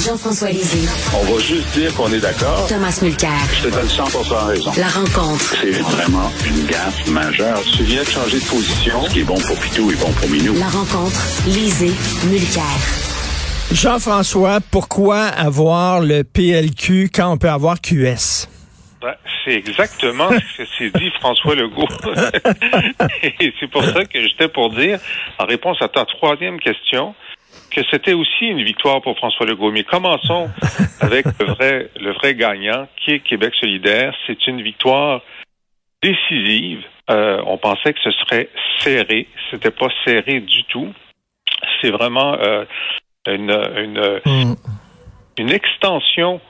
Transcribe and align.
Jean-François 0.00 0.50
Lisée. 0.50 0.88
On 1.14 1.30
va 1.30 1.38
juste 1.40 1.68
dire 1.74 1.94
qu'on 1.94 2.10
est 2.10 2.20
d'accord. 2.20 2.66
Thomas 2.68 2.98
Mulcair. 3.02 3.30
Je 3.52 3.68
te 3.68 3.74
donne 3.74 3.86
100% 3.86 4.46
raison. 4.46 4.72
La 4.78 4.88
rencontre. 4.88 5.56
C'est 5.60 5.72
vraiment 5.72 6.30
une 6.46 6.66
gaffe 6.66 7.06
majeure. 7.08 7.60
Tu 7.76 7.82
viens 7.82 8.02
de 8.02 8.08
changer 8.08 8.38
de 8.40 8.44
position. 8.44 9.02
Ce 9.04 9.10
qui 9.12 9.20
est 9.20 9.24
bon 9.24 9.38
pour 9.38 9.58
Pitou 9.58 9.90
est 9.90 10.00
bon 10.00 10.10
pour 10.12 10.28
Minou. 10.30 10.54
La 10.54 10.68
rencontre. 10.68 11.20
Lisée. 11.46 11.92
Mulcair. 12.30 12.64
Jean-François, 13.72 14.60
pourquoi 14.70 15.24
avoir 15.24 16.00
le 16.00 16.24
PLQ 16.24 17.10
quand 17.14 17.32
on 17.32 17.36
peut 17.36 17.50
avoir 17.50 17.80
QS? 17.82 18.48
Ben, 19.02 19.14
c'est 19.44 19.54
exactement 19.54 20.30
ce 20.30 20.62
que 20.62 20.68
s'est 20.78 20.98
dit 20.98 21.10
François 21.20 21.54
Legault. 21.54 21.88
Et 23.22 23.52
c'est 23.60 23.70
pour 23.70 23.84
ça 23.84 24.04
que 24.06 24.22
j'étais 24.22 24.48
pour 24.48 24.70
dire, 24.70 24.98
en 25.38 25.44
réponse 25.44 25.76
à 25.82 25.88
ta 25.88 26.06
troisième 26.06 26.58
question, 26.58 27.14
que 27.70 27.82
c'était 27.90 28.12
aussi 28.12 28.46
une 28.46 28.62
victoire 28.62 29.00
pour 29.00 29.16
François 29.16 29.46
Legault. 29.46 29.70
Mais 29.70 29.84
commençons 29.84 30.50
avec 31.00 31.26
le 31.38 31.46
vrai, 31.46 31.90
le 32.00 32.12
vrai 32.12 32.34
gagnant, 32.34 32.88
qui 32.96 33.12
est 33.12 33.20
Québec 33.20 33.54
solidaire. 33.60 34.14
C'est 34.26 34.46
une 34.46 34.62
victoire 34.62 35.22
décisive. 36.02 36.82
Euh, 37.10 37.42
on 37.46 37.58
pensait 37.58 37.92
que 37.92 38.00
ce 38.02 38.10
serait 38.12 38.48
serré. 38.78 39.28
C'était 39.50 39.70
pas 39.70 39.88
serré 40.04 40.40
du 40.40 40.64
tout. 40.64 40.92
C'est 41.80 41.90
vraiment 41.90 42.34
euh, 42.34 42.64
une, 43.26 43.50
une, 43.50 44.20
mm. 44.24 44.56
une 45.38 45.50
extension 45.50 46.40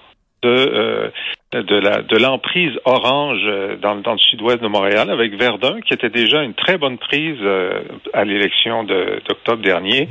de, 0.42 0.48
euh, 0.48 1.10
de 1.52 1.76
la 1.76 2.02
de 2.02 2.16
l'emprise 2.16 2.72
orange 2.84 3.42
euh, 3.44 3.76
dans, 3.76 3.96
dans 3.96 4.12
le 4.12 4.18
sud-ouest 4.18 4.62
de 4.62 4.68
Montréal 4.68 5.10
avec 5.10 5.34
Verdun 5.34 5.80
qui 5.80 5.94
était 5.94 6.10
déjà 6.10 6.42
une 6.42 6.54
très 6.54 6.78
bonne 6.78 6.98
prise 6.98 7.38
euh, 7.40 7.82
à 8.12 8.24
l'élection 8.24 8.84
d'octobre 8.84 9.62
dernier. 9.62 10.08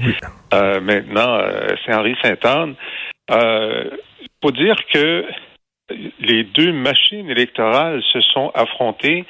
maintenant, 0.52 1.42
c'est 1.86 1.94
Henri 1.94 2.16
Sainte-Anne. 2.24 2.76
Il 3.30 4.28
faut 4.42 4.52
dire 4.52 4.76
que 4.92 5.26
les 6.20 6.44
deux 6.44 6.72
machines 6.72 7.30
électorales 7.30 8.02
se 8.14 8.22
sont 8.22 8.52
affrontées. 8.54 9.26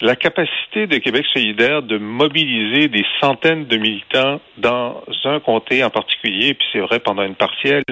La 0.00 0.16
capacité 0.16 0.86
de 0.86 0.98
Québec 0.98 1.24
solidaire 1.32 1.82
de 1.82 1.98
mobiliser 1.98 2.88
des 2.88 3.04
centaines 3.20 3.66
de 3.66 3.76
militants 3.76 4.40
dans 4.58 5.02
un 5.24 5.40
comté 5.40 5.84
en 5.84 5.90
particulier, 5.90 6.54
puis 6.54 6.66
c'est 6.72 6.80
vrai 6.80 6.98
pendant 6.98 7.22
une 7.22 7.36
partielle, 7.36 7.84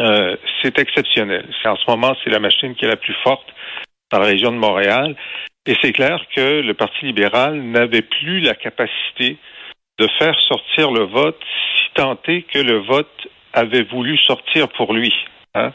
euh, 0.00 0.36
c'est 0.62 0.78
exceptionnel. 0.78 1.46
En 1.64 1.76
ce 1.76 1.90
moment, 1.90 2.14
c'est 2.22 2.30
la 2.30 2.38
machine 2.38 2.74
qui 2.74 2.84
est 2.84 2.88
la 2.88 2.96
plus 2.96 3.16
forte 3.22 3.46
dans 4.10 4.18
la 4.18 4.26
région 4.26 4.52
de 4.52 4.58
Montréal. 4.58 5.16
Et 5.66 5.76
c'est 5.82 5.92
clair 5.92 6.24
que 6.34 6.60
le 6.60 6.74
Parti 6.74 7.06
libéral 7.06 7.60
n'avait 7.60 8.02
plus 8.02 8.40
la 8.40 8.54
capacité 8.54 9.36
de 9.98 10.08
faire 10.18 10.38
sortir 10.40 10.90
le 10.90 11.04
vote 11.04 11.40
si 11.76 11.84
tant 11.94 12.18
est 12.28 12.42
que 12.42 12.58
le 12.58 12.78
vote 12.78 13.28
avait 13.52 13.82
voulu 13.82 14.16
sortir 14.18 14.68
pour 14.68 14.92
lui. 14.92 15.12
Hein. 15.54 15.72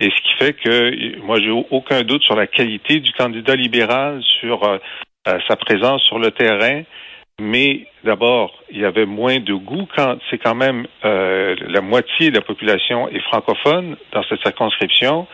Et 0.00 0.10
ce 0.10 0.22
qui 0.22 0.34
fait 0.38 0.52
que 0.52 1.18
moi, 1.18 1.40
j'ai 1.40 1.50
aucun 1.50 2.02
doute 2.02 2.22
sur 2.22 2.36
la 2.36 2.46
qualité 2.46 3.00
du 3.00 3.12
candidat 3.12 3.56
libéral, 3.56 4.22
sur 4.40 4.62
euh, 4.64 4.78
euh, 5.26 5.38
sa 5.48 5.56
présence 5.56 6.02
sur 6.04 6.18
le 6.18 6.30
terrain. 6.30 6.82
Mais 7.40 7.86
d'abord, 8.02 8.52
il 8.70 8.80
y 8.80 8.84
avait 8.84 9.06
moins 9.06 9.38
de 9.38 9.54
goût 9.54 9.86
quand 9.96 10.18
c'est 10.28 10.38
quand 10.38 10.56
même 10.56 10.86
euh, 11.04 11.54
la 11.60 11.80
moitié 11.80 12.30
de 12.30 12.36
la 12.36 12.42
population 12.42 13.08
est 13.08 13.20
francophone 13.20 13.96
dans 14.12 14.24
cette 14.24 14.40
circonscription. 14.40 15.28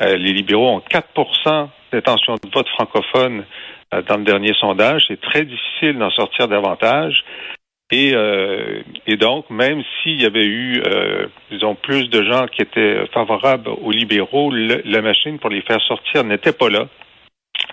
Euh, 0.00 0.16
les 0.16 0.32
libéraux 0.32 0.68
ont 0.68 0.82
4% 0.88 1.68
d'intention 1.92 2.34
de 2.34 2.48
vote 2.52 2.68
francophone 2.68 3.44
euh, 3.92 4.02
dans 4.02 4.18
le 4.18 4.24
dernier 4.24 4.54
sondage. 4.54 5.06
C'est 5.08 5.20
très 5.20 5.44
difficile 5.44 5.98
d'en 5.98 6.10
sortir 6.10 6.46
davantage. 6.46 7.24
Et, 7.90 8.12
et 9.06 9.16
donc, 9.16 9.48
même 9.48 9.82
s'il 10.02 10.20
y 10.20 10.26
avait 10.26 10.44
eu, 10.44 10.82
disons, 11.50 11.74
plus 11.74 12.10
de 12.10 12.22
gens 12.22 12.46
qui 12.46 12.60
étaient 12.60 13.06
favorables 13.14 13.70
aux 13.70 13.90
libéraux, 13.90 14.52
la 14.52 15.00
machine 15.00 15.38
pour 15.38 15.48
les 15.48 15.62
faire 15.62 15.80
sortir 15.80 16.22
n'était 16.22 16.52
pas 16.52 16.68
là. 16.68 16.88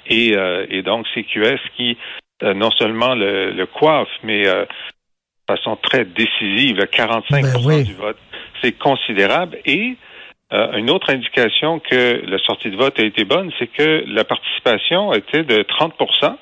Et, 0.07 0.33
et 0.69 0.83
donc, 0.83 1.05
c'est 1.13 1.23
QS 1.23 1.59
qui 1.75 1.97
euh, 1.97 2.24
non 2.41 2.71
seulement 2.71 3.15
le, 3.15 3.51
le 3.51 3.65
coiffe, 3.65 4.09
mais 4.23 4.47
euh, 4.47 4.65
de 4.65 5.55
façon 5.55 5.77
très 5.81 6.05
décisive, 6.05 6.77
45 6.91 7.41
ben 7.41 7.83
du 7.83 7.93
vote. 7.93 8.17
C'est 8.61 8.77
considérable. 8.77 9.57
Et 9.65 9.97
euh, 10.53 10.77
une 10.77 10.89
autre 10.89 11.09
indication 11.11 11.79
que 11.79 12.23
la 12.25 12.37
sortie 12.39 12.69
de 12.69 12.77
vote 12.77 12.99
a 12.99 13.03
été 13.03 13.25
bonne, 13.25 13.51
c'est 13.57 13.67
que 13.67 14.03
la 14.07 14.23
participation 14.23 15.13
était 15.13 15.43
de 15.43 15.63
30% 15.63 16.35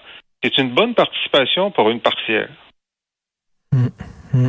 C'est 0.44 0.58
une 0.58 0.72
bonne 0.72 0.94
participation 0.94 1.72
pour 1.72 1.90
une 1.90 2.00
partielle. 2.00 2.52
Mm. 3.72 3.88
Mm. 4.34 4.48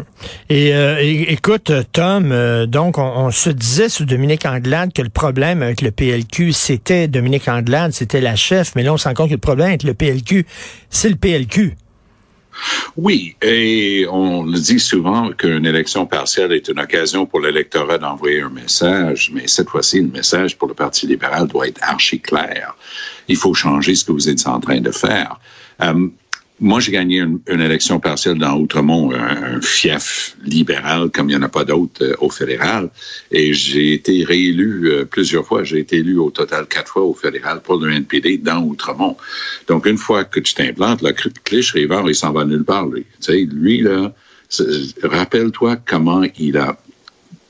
Euh, 0.50 0.98
et, 1.00 1.32
écoute, 1.32 1.70
Tom, 1.92 2.32
euh, 2.32 2.66
donc 2.66 2.98
on, 2.98 3.30
se 3.30 3.50
disait 3.50 3.88
sous 3.88 4.04
Dominique 4.04 4.46
Anglade 4.46 4.92
que 4.92 5.02
le 5.02 5.10
problème 5.10 5.62
avec 5.62 5.82
le 5.82 5.90
PLQ, 5.90 6.52
c'était 6.52 7.06
Dominique 7.06 7.48
Anglade, 7.48 7.92
c'était 7.92 8.20
la 8.20 8.34
chef, 8.34 8.74
mais 8.76 8.82
là 8.82 8.94
on 8.94 8.96
se 8.96 9.06
rend 9.06 9.14
compte 9.14 9.28
que 9.28 9.34
le 9.34 9.38
problème 9.38 9.68
avec 9.68 9.82
le 9.82 9.94
PLQ, 9.94 10.46
c'est 10.90 11.10
le 11.10 11.16
PLQ. 11.16 11.76
Oui, 12.96 13.36
et 13.42 14.06
on 14.10 14.44
le 14.44 14.58
dit 14.58 14.78
souvent 14.78 15.32
qu'une 15.32 15.66
élection 15.66 16.06
partielle 16.06 16.52
est 16.52 16.68
une 16.68 16.78
occasion 16.78 17.26
pour 17.26 17.40
l'électorat 17.40 17.98
d'envoyer 17.98 18.42
un 18.42 18.48
message, 18.48 19.30
mais 19.34 19.48
cette 19.48 19.68
fois-ci, 19.68 20.00
le 20.00 20.08
message 20.08 20.56
pour 20.56 20.68
le 20.68 20.74
Parti 20.74 21.06
libéral 21.06 21.48
doit 21.48 21.66
être 21.66 21.82
archi 21.82 22.20
clair. 22.20 22.76
Il 23.28 23.36
faut 23.36 23.54
changer 23.54 23.96
ce 23.96 24.04
que 24.04 24.12
vous 24.12 24.28
êtes 24.28 24.46
en 24.46 24.60
train 24.60 24.80
de 24.80 24.92
faire. 24.92 25.40
Euh, 25.82 26.08
moi, 26.60 26.78
j'ai 26.78 26.92
gagné 26.92 27.18
une, 27.18 27.40
élection 27.60 27.98
partielle 27.98 28.38
dans 28.38 28.56
Outremont, 28.56 29.12
un, 29.12 29.60
fief 29.60 30.36
libéral 30.44 31.10
comme 31.10 31.28
il 31.28 31.36
n'y 31.36 31.42
en 31.42 31.42
a 31.42 31.48
pas 31.48 31.64
d'autres 31.64 32.04
euh, 32.04 32.14
au 32.20 32.30
fédéral. 32.30 32.90
Et 33.32 33.54
j'ai 33.54 33.94
été 33.94 34.24
réélu 34.24 34.88
euh, 34.88 35.04
plusieurs 35.04 35.44
fois. 35.44 35.64
J'ai 35.64 35.80
été 35.80 35.96
élu 35.96 36.16
au 36.16 36.30
total 36.30 36.66
quatre 36.66 36.92
fois 36.92 37.02
au 37.02 37.12
fédéral 37.12 37.60
pour 37.60 37.76
le 37.78 37.92
NPD 37.92 38.38
dans 38.38 38.62
Outremont. 38.62 39.16
Donc, 39.66 39.86
une 39.86 39.98
fois 39.98 40.24
que 40.24 40.38
tu 40.38 40.54
t'implantes, 40.54 41.02
le 41.02 41.12
Clich 41.12 41.72
River, 41.72 42.02
il 42.06 42.14
s'en 42.14 42.32
va 42.32 42.44
nulle 42.44 42.64
part, 42.64 42.86
lui. 42.86 43.04
Sais, 43.18 43.48
lui, 43.50 43.80
là, 43.80 44.14
rappelle-toi 45.02 45.76
comment 45.84 46.22
il 46.38 46.56
a 46.56 46.78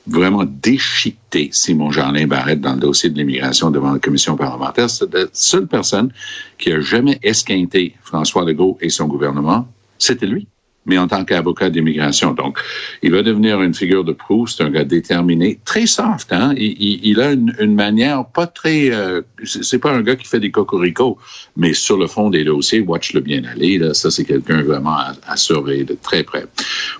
vraiment 0.07 0.45
déchiqueté 0.45 1.49
Simon 1.51 1.91
Jeanlin 1.91 2.27
Barrette 2.27 2.61
dans 2.61 2.73
le 2.73 2.79
dossier 2.79 3.09
de 3.09 3.17
l'immigration 3.17 3.71
devant 3.71 3.93
la 3.93 3.99
commission 3.99 4.35
parlementaire. 4.35 4.89
C'est 4.89 5.11
la 5.13 5.25
seule 5.33 5.67
personne 5.67 6.11
qui 6.57 6.71
a 6.71 6.79
jamais 6.79 7.19
esquinté 7.23 7.95
François 8.03 8.45
Legault 8.45 8.77
et 8.81 8.89
son 8.89 9.07
gouvernement. 9.07 9.67
C'était 9.97 10.27
lui 10.27 10.47
mais 10.85 10.97
en 10.97 11.07
tant 11.07 11.25
qu'avocat 11.25 11.69
d'immigration. 11.69 12.33
Donc, 12.33 12.59
il 13.01 13.11
va 13.11 13.23
devenir 13.23 13.61
une 13.61 13.73
figure 13.73 14.03
de 14.03 14.13
proue. 14.13 14.47
C'est 14.47 14.63
un 14.63 14.69
gars 14.69 14.83
déterminé, 14.83 15.59
très 15.65 15.85
soft. 15.87 16.31
Hein? 16.31 16.53
Il, 16.57 17.19
a 17.19 17.31
une, 17.31 17.75
manière 17.75 18.25
pas 18.25 18.47
très. 18.47 18.91
Euh, 18.91 19.21
c'est 19.43 19.79
pas 19.79 19.91
un 19.91 20.01
gars 20.01 20.15
qui 20.15 20.27
fait 20.27 20.39
des 20.39 20.51
cocoricots, 20.51 21.17
mais 21.57 21.73
sur 21.73 21.97
le 21.97 22.07
fond 22.07 22.29
des 22.29 22.43
dossiers, 22.43 22.81
watch 22.81 23.13
le 23.13 23.21
bien 23.21 23.43
aller. 23.45 23.77
Là, 23.77 23.93
ça, 23.93 24.11
c'est 24.11 24.25
quelqu'un 24.25 24.61
vraiment 24.61 24.97
à, 25.27 25.37
surveiller 25.37 25.83
de 25.83 25.97
très 26.01 26.23
près. 26.23 26.45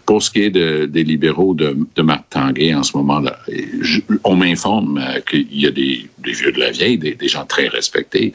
Pour 0.06 0.22
ce 0.22 0.32
qui 0.32 0.42
est 0.42 0.50
des 0.50 1.04
libéraux 1.04 1.54
de, 1.54 1.78
de 1.96 2.02
Marc 2.02 2.30
Tanguay 2.30 2.74
en 2.74 2.84
ce 2.84 2.98
moment-là, 2.98 3.40
on 4.24 4.36
m'informe 4.36 4.98
euh, 4.98 5.20
qu'il 5.22 5.48
y 5.52 5.68
a 5.68 5.72
des, 5.72 6.10
vieux 6.24 6.52
de 6.52 6.60
la 6.60 6.72
vieille, 6.72 6.98
des, 6.98 7.16
des 7.16 7.28
gens 7.28 7.46
très 7.46 7.68
respectés 7.68 8.34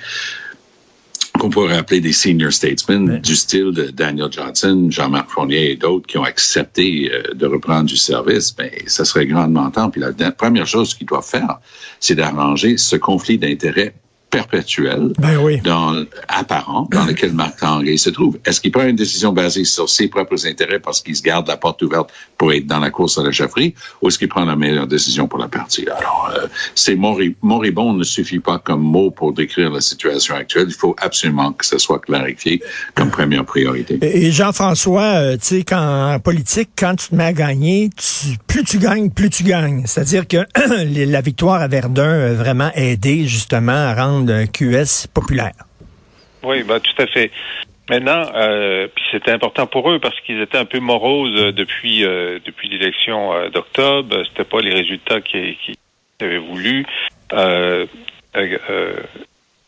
qu'on 1.40 1.48
pourrait 1.48 1.78
appeler 1.78 2.00
des 2.00 2.12
senior 2.12 2.52
statesmen 2.52 3.18
du 3.18 3.34
style 3.34 3.72
de 3.72 3.84
Daniel 3.84 4.30
Johnson, 4.30 4.88
Jean-Marc 4.90 5.30
Fournier 5.30 5.70
et 5.70 5.76
d'autres 5.76 6.06
qui 6.06 6.18
ont 6.18 6.22
accepté 6.22 7.10
euh, 7.10 7.32
de 7.34 7.46
reprendre 7.46 7.86
du 7.86 7.96
service, 7.96 8.54
ben, 8.54 8.70
ça 8.86 9.06
serait 9.06 9.26
grandement 9.26 9.70
temps. 9.70 9.88
Puis 9.88 10.02
la 10.02 10.12
première 10.32 10.66
chose 10.66 10.94
qu'ils 10.94 11.06
doivent 11.06 11.26
faire, 11.26 11.58
c'est 11.98 12.14
d'arranger 12.14 12.76
ce 12.76 12.96
conflit 12.96 13.38
d'intérêts 13.38 13.94
perpétuel, 14.30 15.12
ben 15.18 15.38
oui. 15.38 15.60
dans, 15.60 16.04
apparent, 16.28 16.88
dans 16.90 17.04
lequel 17.04 17.32
Marc 17.32 17.58
Tanguay 17.60 17.96
se 17.96 18.10
trouve. 18.10 18.38
Est-ce 18.44 18.60
qu'il 18.60 18.70
prend 18.70 18.84
une 18.84 18.96
décision 18.96 19.32
basée 19.32 19.64
sur 19.64 19.88
ses 19.88 20.08
propres 20.08 20.46
intérêts 20.46 20.78
parce 20.78 21.00
qu'il 21.00 21.16
se 21.16 21.22
garde 21.22 21.48
la 21.48 21.56
porte 21.56 21.82
ouverte 21.82 22.10
pour 22.38 22.52
être 22.52 22.66
dans 22.66 22.78
la 22.78 22.90
course 22.90 23.18
à 23.18 23.22
la 23.22 23.32
chefferie, 23.32 23.74
ou 24.00 24.08
est-ce 24.08 24.18
qu'il 24.18 24.28
prend 24.28 24.44
la 24.44 24.56
meilleure 24.56 24.86
décision 24.86 25.28
pour 25.28 25.38
la 25.38 25.48
partie? 25.48 25.86
Alors, 25.88 26.32
euh, 26.34 26.46
c'est 26.74 26.96
moribond 26.96 27.92
ne 27.92 28.04
suffit 28.04 28.38
pas 28.38 28.58
comme 28.58 28.80
mot 28.80 29.10
pour 29.10 29.32
décrire 29.32 29.70
la 29.70 29.80
situation 29.80 30.34
actuelle. 30.34 30.66
Il 30.68 30.74
faut 30.74 30.94
absolument 30.98 31.52
que 31.52 31.66
ce 31.66 31.78
soit 31.78 31.98
clarifié 31.98 32.62
comme 32.94 33.10
première 33.10 33.44
priorité. 33.44 33.98
Et 34.00 34.30
Jean-François, 34.30 35.02
euh, 35.02 35.36
tu 35.36 35.46
sais, 35.46 35.62
quand, 35.64 36.14
en 36.14 36.18
politique, 36.20 36.70
quand 36.78 36.94
tu 36.96 37.08
te 37.08 37.14
mets 37.14 37.24
à 37.24 37.32
gagner, 37.32 37.90
plus 38.46 38.64
tu 38.64 38.78
gagnes, 38.78 39.10
plus 39.10 39.30
tu 39.30 39.42
gagnes. 39.42 39.82
C'est-à-dire 39.86 40.26
que 40.26 40.38
la 41.10 41.20
victoire 41.20 41.60
à 41.60 41.68
Verdun 41.68 42.30
a 42.30 42.32
vraiment 42.32 42.70
aidé 42.74 43.26
justement 43.26 43.72
à 43.72 43.94
rendre 43.94 44.19
de 44.20 44.46
QS 44.46 45.06
populaire. 45.12 45.52
Oui, 46.42 46.62
ben, 46.62 46.80
tout 46.80 47.02
à 47.02 47.06
fait. 47.06 47.30
Maintenant, 47.90 48.22
euh, 48.36 48.86
puis 48.94 49.04
c'était 49.10 49.32
important 49.32 49.66
pour 49.66 49.90
eux 49.90 49.98
parce 49.98 50.18
qu'ils 50.20 50.40
étaient 50.40 50.58
un 50.58 50.64
peu 50.64 50.78
moroses 50.78 51.34
euh, 51.36 51.52
depuis 51.52 52.04
euh, 52.04 52.38
depuis 52.44 52.68
l'élection 52.68 53.34
euh, 53.34 53.48
d'octobre. 53.50 54.22
C'était 54.28 54.44
pas 54.44 54.60
les 54.60 54.72
résultats 54.72 55.20
qu'ils 55.20 55.56
qui 55.56 55.76
avaient 56.20 56.38
voulu. 56.38 56.86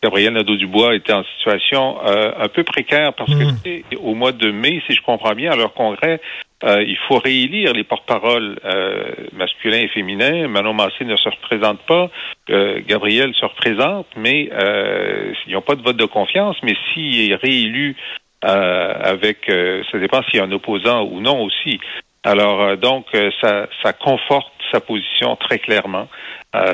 Gabriel 0.05 0.33
Nadeau-Dubois 0.33 0.97
était 0.97 1.13
en 1.13 1.23
situation 1.37 2.01
un 2.05 2.49
peu 2.49 2.65
précaire 2.65 3.13
parce 3.15 3.31
que 3.33 3.45
mmh. 3.45 3.99
au 4.03 4.15
mois 4.15 4.33
de 4.33 4.51
mai, 4.51 4.83
si 4.89 4.95
je 4.95 5.03
comprends 5.03 5.35
bien, 5.35 5.53
à 5.53 5.57
leur 5.57 5.75
congrès, 5.75 6.21
Euh, 6.65 6.83
il 6.83 6.97
faut 7.09 7.19
réélire 7.19 7.73
les 7.73 7.85
porte-paroles 7.85 8.59
euh, 8.65 9.13
masculins 9.33 9.79
et 9.79 9.89
féminins. 9.89 10.47
Manon 10.49 10.75
Massé 10.75 11.05
ne 11.05 11.17
se 11.17 11.29
représente 11.29 11.81
pas. 11.83 12.09
Euh, 12.51 12.81
Gabriel 12.87 13.35
se 13.35 13.45
représente, 13.45 14.07
mais 14.17 14.49
euh, 14.53 15.33
ils 15.47 15.55
n'ont 15.55 15.63
pas 15.63 15.75
de 15.75 15.83
vote 15.83 15.97
de 15.97 16.05
confiance. 16.05 16.57
Mais 16.63 16.77
s'il 16.93 17.31
est 17.31 17.35
réélu 17.35 17.97
avec, 18.45 19.49
ça 19.93 19.99
dépend 20.01 20.21
s'il 20.25 20.41
y 20.41 20.41
a 20.41 20.45
un 20.45 20.51
opposant 20.51 21.05
ou 21.05 21.21
non 21.21 21.45
aussi. 21.45 21.79
Alors 22.25 22.77
donc 22.77 23.07
ça, 23.41 23.69
ça 23.85 23.93
conforte 23.93 24.53
sa 24.73 24.81
position 24.81 25.37
très 25.37 25.61
clairement. 25.61 26.09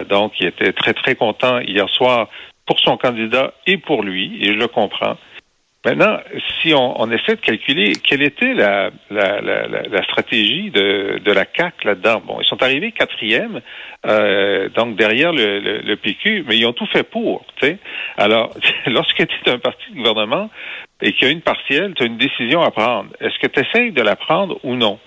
donc 0.08 0.32
il 0.40 0.46
était 0.46 0.72
très 0.72 0.94
très 0.94 1.14
content 1.14 1.58
hier 1.60 1.86
soir 1.90 2.28
pour 2.64 2.80
son 2.80 2.96
candidat 2.96 3.52
et 3.66 3.76
pour 3.76 4.02
lui, 4.02 4.38
et 4.40 4.54
je 4.54 4.58
le 4.58 4.68
comprends. 4.68 5.18
Maintenant, 5.84 6.18
si 6.60 6.74
on, 6.74 7.00
on, 7.00 7.10
essaie 7.12 7.36
de 7.36 7.40
calculer 7.40 7.92
quelle 7.92 8.22
était 8.22 8.52
la, 8.52 8.90
la, 9.10 9.40
la, 9.40 9.68
la 9.68 10.02
stratégie 10.02 10.70
de, 10.70 11.20
de 11.24 11.32
la 11.32 11.44
CAC 11.46 11.84
là-dedans, 11.84 12.20
bon, 12.26 12.40
ils 12.40 12.46
sont 12.46 12.60
arrivés 12.62 12.90
quatrième, 12.90 13.60
euh, 14.04 14.68
donc 14.70 14.96
derrière 14.96 15.32
le, 15.32 15.60
le, 15.60 15.78
le, 15.78 15.96
PQ, 15.96 16.44
mais 16.48 16.58
ils 16.58 16.66
ont 16.66 16.72
tout 16.72 16.86
fait 16.86 17.04
pour. 17.04 17.46
Alors, 18.16 18.54
lorsque 18.86 19.24
tu 19.24 19.36
es 19.46 19.50
un 19.50 19.58
parti 19.58 19.92
de 19.92 19.96
gouvernement 19.96 20.50
et 21.00 21.12
qu'il 21.12 21.28
y 21.28 21.30
a 21.30 21.32
une 21.32 21.42
partielle, 21.42 21.94
tu 21.94 22.02
as 22.02 22.06
une 22.06 22.18
décision 22.18 22.60
à 22.62 22.72
prendre. 22.72 23.10
Est-ce 23.20 23.38
que 23.38 23.46
tu 23.46 23.60
essayes 23.60 23.92
de 23.92 24.02
la 24.02 24.16
prendre 24.16 24.58
ou 24.64 24.74
non? 24.74 24.98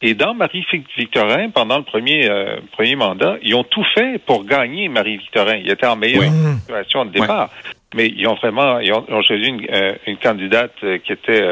Et 0.00 0.14
dans 0.14 0.32
Marie-Victorin, 0.34 1.50
pendant 1.50 1.78
le 1.78 1.82
premier, 1.82 2.30
euh, 2.30 2.58
premier 2.72 2.94
mandat, 2.94 3.36
ils 3.42 3.54
ont 3.56 3.64
tout 3.64 3.84
fait 3.94 4.18
pour 4.24 4.44
gagner 4.44 4.88
Marie-Victorin. 4.88 5.56
Ils 5.56 5.70
étaient 5.70 5.86
en 5.86 5.96
meilleure 5.96 6.30
situation 6.60 7.04
de 7.04 7.10
départ. 7.10 7.50
Mais 7.94 8.06
ils 8.06 8.28
ont 8.28 8.34
vraiment 8.34 8.78
ils 8.80 8.92
ont, 8.92 9.22
choisi 9.22 9.46
une, 9.46 9.66
euh, 9.72 9.94
une, 10.06 10.18
candidate 10.18 10.74
euh, 10.84 10.98
qui 10.98 11.12
était 11.12 11.42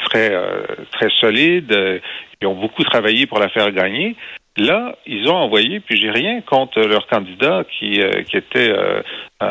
très 0.00 0.32
très 0.92 1.08
solide. 1.20 1.72
Ils 2.42 2.46
ont 2.46 2.56
beaucoup 2.56 2.84
travaillé 2.84 3.26
pour 3.26 3.38
la 3.38 3.48
faire 3.48 3.70
gagner. 3.70 4.16
Là, 4.56 4.96
ils 5.06 5.28
ont 5.28 5.36
envoyé, 5.36 5.80
puis 5.80 5.96
j'ai 5.96 6.10
rien 6.10 6.40
contre 6.42 6.80
leur 6.80 7.06
candidat 7.06 7.62
qui, 7.78 8.00
qui 8.28 8.36
était 8.36 8.74
un, 9.40 9.46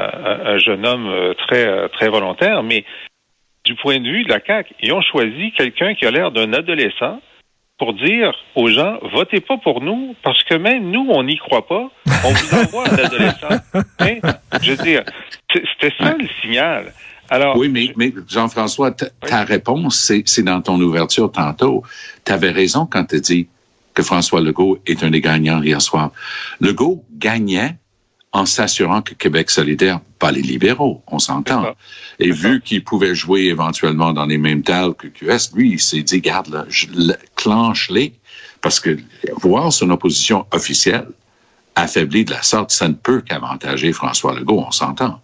un, 0.45 0.57
jeune 0.57 0.85
homme 0.85 1.33
très 1.47 1.87
très 1.89 2.09
volontaire, 2.09 2.61
mais 2.61 2.83
du 3.63 3.73
point 3.75 3.99
de 3.99 4.09
vue 4.09 4.25
de 4.25 4.29
la 4.29 4.41
CAQ, 4.45 4.75
ils 4.81 4.91
ont 4.91 5.01
choisi 5.01 5.53
quelqu'un 5.53 5.95
qui 5.95 6.05
a 6.05 6.11
l'air 6.11 6.31
d'un 6.31 6.51
adolescent 6.53 7.21
pour 7.79 7.93
dire 7.93 8.33
aux 8.55 8.69
gens, 8.69 8.99
votez 9.13 9.39
pas 9.39 9.57
pour 9.57 9.81
nous, 9.81 10.15
parce 10.21 10.43
que 10.43 10.55
même 10.55 10.91
nous, 10.91 11.07
on 11.09 11.23
n'y 11.23 11.37
croit 11.37 11.65
pas. 11.65 11.89
On 12.25 12.31
vous 12.31 12.55
envoie 12.55 12.89
un 12.89 12.97
adolescent. 12.97 13.47
Hein? 13.99 14.19
Je 14.61 14.71
veux 14.71 14.83
dire, 14.83 15.03
c'était 15.51 15.93
ça 15.97 16.15
le 16.17 16.27
signal. 16.41 16.93
Alors, 17.29 17.57
oui, 17.57 17.69
mais, 17.69 17.93
mais 17.95 18.13
Jean-François, 18.27 18.91
ta 18.91 19.43
réponse, 19.43 20.11
c'est 20.25 20.43
dans 20.43 20.61
ton 20.61 20.79
ouverture 20.81 21.31
tantôt. 21.31 21.83
Tu 22.25 22.31
avais 22.31 22.51
raison 22.51 22.85
quand 22.85 23.05
tu 23.05 23.19
dit 23.21 23.47
que 23.93 24.03
François 24.03 24.41
Legault 24.41 24.79
est 24.85 25.03
un 25.03 25.11
des 25.11 25.21
gagnants 25.21 25.61
hier 25.61 25.81
soir. 25.81 26.11
Legault 26.59 27.03
gagnait 27.17 27.75
en 28.31 28.45
s'assurant 28.45 29.01
que 29.01 29.13
Québec 29.13 29.49
solidaire, 29.49 29.99
pas 30.19 30.31
les 30.31 30.41
libéraux, 30.41 31.03
on 31.07 31.19
s'entend. 31.19 31.73
Et 32.19 32.31
vu 32.31 32.61
qu'il 32.61 32.83
pouvait 32.83 33.15
jouer 33.15 33.45
éventuellement 33.45 34.13
dans 34.13 34.25
les 34.25 34.37
mêmes 34.37 34.61
tales 34.61 34.93
que 34.93 35.07
QS, 35.07 35.55
lui, 35.55 35.71
il 35.71 35.79
s'est 35.79 36.03
dit, 36.03 36.21
garde 36.21 36.47
là, 36.47 36.65
clenche-les, 37.35 38.13
parce 38.61 38.79
que 38.79 38.97
voir 39.41 39.73
son 39.73 39.89
opposition 39.89 40.45
officielle 40.51 41.07
affaiblie 41.75 42.25
de 42.25 42.31
la 42.31 42.41
sorte, 42.41 42.71
ça 42.71 42.87
ne 42.87 42.93
peut 42.93 43.21
qu'avantager 43.21 43.93
François 43.93 44.33
Legault, 44.33 44.63
on 44.67 44.71
s'entend. 44.71 45.19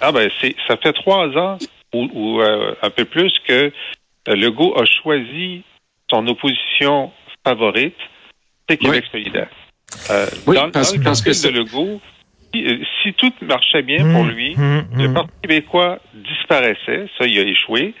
Ah 0.00 0.12
ben, 0.12 0.30
c'est, 0.40 0.56
ça 0.66 0.76
fait 0.76 0.92
trois 0.94 1.28
ans 1.36 1.58
ou, 1.92 2.40
euh, 2.40 2.74
un 2.82 2.90
peu 2.90 3.04
plus 3.04 3.32
que 3.46 3.72
euh, 4.28 4.34
Legault 4.34 4.76
a 4.78 4.84
choisi 4.84 5.62
son 6.08 6.26
opposition 6.28 7.10
favorite, 7.44 7.96
c'est 8.68 8.76
Québec 8.76 9.04
solidaire. 9.10 9.50
Euh, 10.10 10.26
oui, 10.46 10.56
dans, 10.56 10.70
parce, 10.70 10.94
le 10.94 11.02
parce 11.02 11.20
que 11.20 11.30
de 11.30 11.52
Legault, 11.52 12.00
si, 12.52 13.12
tout 13.14 13.32
marchait 13.42 13.82
bien 13.82 13.98
pour 14.12 14.24
mmh, 14.24 14.30
lui, 14.30 14.56
mmh, 14.56 14.80
le 14.96 15.08
mmh. 15.08 15.14
Parti 15.14 15.32
québécois 15.42 15.98
disparaissait, 16.14 17.06
ça, 17.18 17.26
il 17.26 17.38
a 17.38 17.42
échoué. 17.42 17.94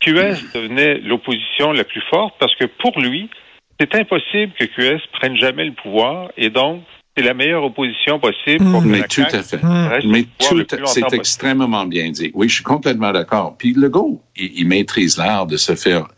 QS 0.00 0.52
devenait 0.54 0.98
l'opposition 0.98 1.72
la 1.72 1.84
plus 1.84 2.02
forte 2.10 2.34
parce 2.40 2.54
que 2.56 2.64
pour 2.64 2.98
lui, 3.00 3.30
c'est 3.78 3.94
impossible 3.94 4.52
que 4.58 4.64
QS 4.64 5.00
prenne 5.12 5.36
jamais 5.36 5.64
le 5.64 5.72
pouvoir 5.72 6.32
et 6.36 6.50
donc 6.50 6.82
c'est 7.16 7.22
la 7.22 7.34
meilleure 7.34 7.64
opposition 7.64 8.18
possible 8.18 8.64
pour 8.64 8.82
Mais 8.82 9.02
tout 9.02 9.22
à 9.32 9.42
fait. 9.42 9.60
Mais 10.04 10.24
tout, 10.38 10.64
c'est 10.86 11.12
extrêmement 11.12 11.84
bien 11.84 12.10
dit. 12.10 12.30
Oui, 12.34 12.48
je 12.48 12.54
suis 12.54 12.64
complètement 12.64 13.12
d'accord. 13.12 13.54
Puis 13.58 13.74
Legault, 13.74 14.22
il, 14.36 14.50
il 14.60 14.66
maîtrise 14.66 15.18
l'art 15.18 15.46
de 15.46 15.56
se 15.56 15.74
faire 15.74 16.08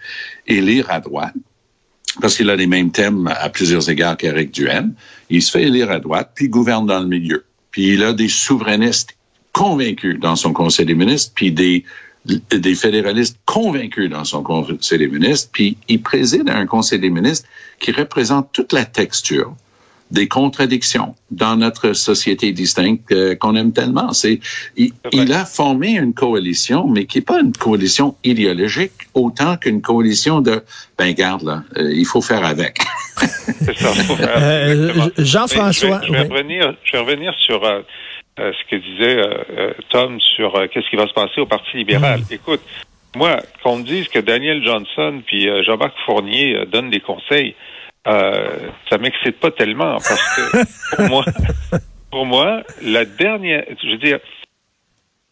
élire 0.46 0.90
à 0.90 1.00
droite 1.00 1.34
parce 2.20 2.36
qu'il 2.36 2.48
a 2.50 2.56
les 2.56 2.66
mêmes 2.66 2.92
thèmes 2.92 3.28
à 3.40 3.48
plusieurs 3.48 3.90
égards 3.90 4.16
qu'Éric 4.16 4.52
Duhaime. 4.52 4.94
Il 5.30 5.42
se 5.42 5.50
fait 5.50 5.64
élire 5.64 5.90
à 5.90 5.98
droite, 5.98 6.30
puis 6.34 6.48
gouverne 6.48 6.86
dans 6.86 7.00
le 7.00 7.08
milieu. 7.08 7.44
Puis 7.74 7.94
il 7.94 8.04
a 8.04 8.12
des 8.12 8.28
souverainistes 8.28 9.16
convaincus 9.50 10.20
dans 10.20 10.36
son 10.36 10.52
conseil 10.52 10.86
des 10.86 10.94
ministres, 10.94 11.32
puis 11.34 11.50
des 11.50 11.84
fédéralistes 12.76 13.36
convaincus 13.46 14.08
dans 14.08 14.22
son 14.22 14.44
conseil 14.44 15.00
des 15.00 15.08
ministres, 15.08 15.50
puis 15.52 15.76
il 15.88 16.00
préside 16.00 16.48
un 16.50 16.66
conseil 16.66 17.00
des 17.00 17.10
ministres 17.10 17.48
qui 17.80 17.90
représente 17.90 18.52
toute 18.52 18.72
la 18.72 18.84
texture 18.84 19.56
des 20.10 20.28
contradictions 20.28 21.14
dans 21.30 21.56
notre 21.56 21.92
société 21.92 22.52
distincte 22.52 23.10
euh, 23.12 23.34
qu'on 23.34 23.56
aime 23.56 23.72
tellement. 23.72 24.12
C'est 24.12 24.40
il, 24.76 24.92
a 25.32 25.44
formé 25.44 25.92
une 25.92 26.14
coalition, 26.14 26.86
mais 26.86 27.06
qui 27.06 27.18
n'est 27.18 27.24
pas 27.24 27.40
une 27.40 27.52
coalition 27.52 28.14
idéologique 28.22 28.92
autant 29.14 29.56
qu'une 29.56 29.82
coalition 29.82 30.40
de 30.40 30.62
ben 30.98 31.12
garde 31.12 31.42
là, 31.42 31.62
euh, 31.78 31.92
il 31.92 32.04
faut 32.04 32.20
faire 32.20 32.44
avec. 32.44 32.78
C'est 33.16 33.76
ça. 33.76 33.92
Euh, 34.20 35.10
Jean-François. 35.18 36.00
Je, 36.06 36.12
vais 36.12 36.22
revenir, 36.22 36.74
je 36.84 36.92
vais 36.92 36.98
revenir 36.98 37.34
sur 37.38 37.62
ce 38.36 38.70
que 38.70 38.76
disait 38.76 39.22
Tom 39.90 40.20
sur 40.20 40.52
qu'est-ce 40.72 40.88
qui 40.90 40.96
va 40.96 41.06
se 41.06 41.12
passer 41.12 41.40
au 41.40 41.46
Parti 41.46 41.76
libéral. 41.76 42.20
Mm. 42.20 42.34
Écoute, 42.34 42.60
moi, 43.16 43.38
qu'on 43.62 43.78
me 43.78 43.84
dise 43.84 44.08
que 44.08 44.18
Daniel 44.18 44.62
Johnson 44.64 45.22
puis 45.24 45.48
Jean-Marc 45.64 45.94
Fournier 46.04 46.66
donnent 46.66 46.90
des 46.90 47.00
conseils, 47.00 47.54
euh, 48.06 48.68
ça 48.90 48.98
m'excite 48.98 49.40
pas 49.40 49.50
tellement 49.50 49.94
parce 49.94 50.36
que 50.36 50.96
pour 50.96 51.08
moi, 51.08 51.24
pour 52.10 52.26
moi, 52.26 52.62
la 52.82 53.04
dernière, 53.04 53.64
je 53.82 53.90
veux 53.90 53.98
dire, 53.98 54.18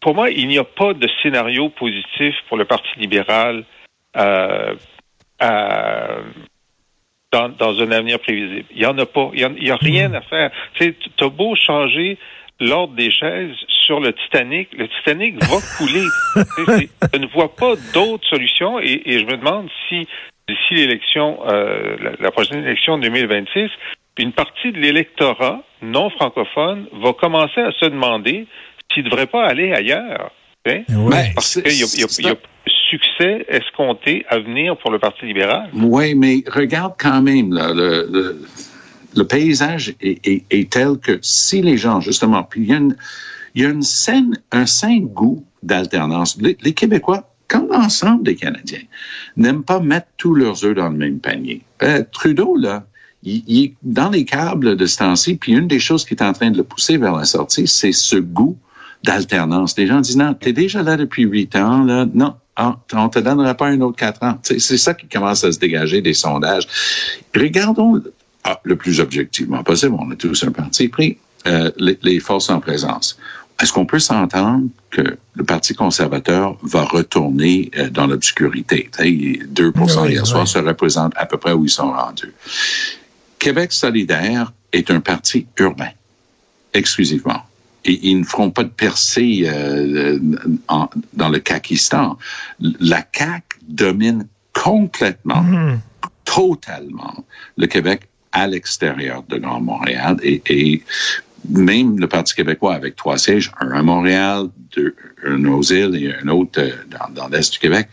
pour 0.00 0.14
moi, 0.14 0.30
il 0.30 0.48
n'y 0.48 0.58
a 0.58 0.64
pas 0.64 0.94
de 0.94 1.08
scénario 1.22 1.68
positif 1.68 2.34
pour 2.48 2.56
le 2.56 2.64
Parti 2.64 2.88
libéral 2.96 3.64
euh, 4.16 4.74
dans, 7.32 7.48
dans, 7.48 7.78
un 7.80 7.90
avenir 7.90 8.18
prévisible. 8.20 8.66
Il 8.70 8.78
n'y 8.78 8.86
en 8.86 8.98
a 8.98 9.06
pas. 9.06 9.30
Il 9.34 9.48
n'y 9.60 9.70
a, 9.70 9.76
rien 9.76 10.08
mm. 10.08 10.14
à 10.14 10.20
faire. 10.22 10.50
Tu 10.74 10.94
as 11.20 11.28
beau 11.28 11.54
changer 11.54 12.18
l'ordre 12.60 12.94
des 12.94 13.10
chaises 13.10 13.54
sur 13.68 14.00
le 14.00 14.12
Titanic, 14.12 14.68
le 14.76 14.88
Titanic 14.88 15.42
va 15.42 15.56
couler. 15.76 16.06
je 17.12 17.18
ne 17.18 17.26
vois 17.26 17.54
pas 17.54 17.74
d'autre 17.92 18.26
solution 18.28 18.78
et, 18.80 19.02
et, 19.04 19.18
je 19.18 19.24
me 19.24 19.36
demande 19.36 19.68
si 19.88 20.06
d'ici 20.52 20.74
l'élection, 20.74 21.38
euh, 21.48 21.96
la, 22.20 22.30
prochaine 22.30 22.64
élection 22.64 22.98
de 22.98 23.04
2026, 23.04 23.70
une 24.18 24.32
partie 24.32 24.72
de 24.72 24.78
l'électorat 24.78 25.62
non 25.80 26.10
francophone 26.10 26.86
va 27.02 27.12
commencer 27.12 27.60
à 27.60 27.72
se 27.72 27.86
demander 27.86 28.46
s'il 28.92 29.04
ne 29.04 29.10
devrait 29.10 29.26
pas 29.26 29.44
aller 29.44 29.72
ailleurs. 29.72 30.30
Hein? 30.66 30.82
Parce 31.34 31.60
qu'il 31.60 31.72
y, 31.72 31.82
a, 31.82 32.28
y 32.28 32.32
a 32.32 32.36
succès 32.90 33.44
escompté 33.48 34.24
à 34.28 34.38
venir 34.38 34.76
pour 34.76 34.90
le 34.90 34.98
Parti 34.98 35.24
libéral. 35.24 35.70
Oui, 35.74 36.14
mais 36.14 36.44
regarde 36.46 36.94
quand 36.98 37.22
même 37.22 37.52
le, 37.52 38.38
le, 39.14 39.26
paysage 39.26 39.94
est, 40.00 40.70
tel 40.70 40.98
que 40.98 41.18
si 41.22 41.62
les 41.62 41.78
gens, 41.78 42.00
justement, 42.00 42.42
puis 42.42 42.62
il 42.62 42.68
y 42.68 42.74
a, 42.74 42.76
une, 42.76 42.96
il 43.54 43.62
y 43.62 43.66
a 43.66 43.70
une 43.70 43.82
scène, 43.82 44.38
un 44.50 44.66
sain 44.66 44.98
goût 44.98 45.44
d'alternance. 45.62 46.38
les 46.40 46.74
Québécois 46.74 47.31
comme 47.52 47.68
l'ensemble 47.68 48.22
des 48.22 48.34
Canadiens, 48.34 48.82
n'aiment 49.36 49.62
pas 49.62 49.78
mettre 49.78 50.06
tous 50.16 50.34
leurs 50.34 50.64
œufs 50.64 50.74
dans 50.74 50.88
le 50.88 50.96
même 50.96 51.18
panier. 51.18 51.60
Euh, 51.82 52.02
Trudeau, 52.10 52.56
là, 52.56 52.86
il, 53.22 53.64
est 53.64 53.74
dans 53.82 54.08
les 54.08 54.24
câbles 54.24 54.74
de 54.74 54.86
ce 54.86 54.98
temps-ci, 54.98 55.36
puis 55.36 55.52
une 55.52 55.68
des 55.68 55.78
choses 55.78 56.06
qui 56.06 56.14
est 56.14 56.22
en 56.22 56.32
train 56.32 56.50
de 56.50 56.56
le 56.56 56.64
pousser 56.64 56.96
vers 56.96 57.14
la 57.14 57.24
sortie, 57.24 57.68
c'est 57.68 57.92
ce 57.92 58.16
goût 58.16 58.56
d'alternance. 59.04 59.76
Les 59.76 59.86
gens 59.86 60.00
disent, 60.00 60.16
non, 60.16 60.32
t'es 60.32 60.54
déjà 60.54 60.82
là 60.82 60.96
depuis 60.96 61.24
huit 61.24 61.54
ans, 61.54 61.84
là, 61.84 62.06
non, 62.14 62.34
ah, 62.56 62.78
on 62.94 63.08
te 63.10 63.18
donnera 63.18 63.54
pas 63.54 63.66
un 63.66 63.80
autre 63.82 63.96
quatre 63.96 64.22
ans. 64.22 64.38
C'est 64.42 64.58
ça 64.58 64.94
qui 64.94 65.06
commence 65.06 65.44
à 65.44 65.52
se 65.52 65.58
dégager 65.58 66.00
des 66.00 66.14
sondages. 66.14 66.66
Regardons 67.34 68.00
ah, 68.44 68.60
le 68.64 68.76
plus 68.76 69.00
objectivement 69.00 69.62
possible, 69.62 69.94
on 69.98 70.10
a 70.10 70.16
tous 70.16 70.42
un 70.44 70.52
parti 70.52 70.88
pris, 70.88 71.18
euh, 71.46 71.70
les, 71.76 71.98
les 72.02 72.18
forces 72.18 72.50
en 72.50 72.60
présence. 72.60 73.18
Est-ce 73.60 73.72
qu'on 73.72 73.86
peut 73.86 73.98
s'entendre 73.98 74.68
que 74.90 75.16
le 75.34 75.44
Parti 75.44 75.74
conservateur 75.74 76.56
va 76.62 76.84
retourner 76.84 77.70
euh, 77.76 77.90
dans 77.90 78.06
l'obscurité? 78.06 78.90
2% 78.98 80.10
hier 80.10 80.26
soir, 80.26 80.48
ça 80.48 80.62
représente 80.62 81.12
à 81.16 81.26
peu 81.26 81.36
près 81.36 81.52
où 81.52 81.64
ils 81.64 81.70
sont 81.70 81.92
rendus. 81.92 82.32
Québec 83.38 83.72
solidaire 83.72 84.52
est 84.72 84.90
un 84.90 85.00
parti 85.00 85.46
urbain, 85.58 85.90
exclusivement. 86.72 87.42
Et 87.84 87.98
ils 88.08 88.20
ne 88.20 88.24
feront 88.24 88.50
pas 88.50 88.62
de 88.62 88.68
percée 88.68 89.42
euh, 89.46 90.18
dans 91.12 91.28
le 91.28 91.38
Kakistan. 91.40 92.16
La 92.60 93.04
CAQ 93.12 93.42
domine 93.66 94.26
complètement, 94.52 95.42
mmh. 95.42 95.80
totalement 96.24 97.24
le 97.56 97.66
Québec 97.66 98.08
à 98.32 98.46
l'extérieur 98.46 99.22
de 99.28 99.38
Grand 99.38 99.60
Montréal 99.60 100.16
et, 100.22 100.42
et, 100.46 100.82
même 101.48 101.98
le 101.98 102.06
Parti 102.08 102.34
québécois 102.34 102.74
avec 102.74 102.96
trois 102.96 103.18
sièges, 103.18 103.50
un 103.60 103.70
à 103.70 103.82
Montréal, 103.82 104.48
deux, 104.76 104.94
un 105.26 105.44
aux 105.46 105.62
îles 105.62 105.96
et 105.96 106.14
un 106.22 106.28
autre 106.28 106.60
euh, 106.60 106.72
dans, 107.14 107.28
l'Est 107.28 107.52
du 107.52 107.58
Québec, 107.58 107.88